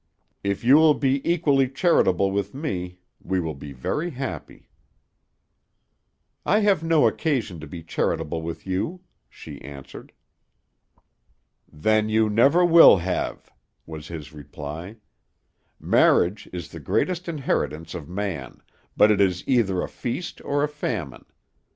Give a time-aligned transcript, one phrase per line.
[0.43, 4.67] If you will be equally charitable with me, we will be very happy."
[6.43, 10.11] "I have no occasion to be charitable with you," she answered.
[11.71, 13.51] "Then you never will have,"
[13.85, 14.97] was his reply.
[15.79, 18.63] "Marriage is the greatest inheritance of man,
[18.97, 21.25] but it is either a feast or a famine.